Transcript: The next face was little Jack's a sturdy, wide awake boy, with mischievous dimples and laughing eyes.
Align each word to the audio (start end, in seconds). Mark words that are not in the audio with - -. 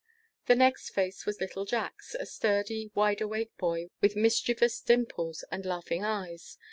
The 0.47 0.55
next 0.55 0.89
face 0.89 1.27
was 1.27 1.39
little 1.39 1.63
Jack's 1.63 2.15
a 2.15 2.25
sturdy, 2.25 2.89
wide 2.95 3.21
awake 3.21 3.55
boy, 3.59 3.89
with 4.01 4.15
mischievous 4.15 4.81
dimples 4.81 5.43
and 5.51 5.63
laughing 5.63 6.03
eyes. 6.03 6.57